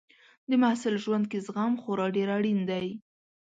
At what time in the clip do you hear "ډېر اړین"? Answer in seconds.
2.15-2.59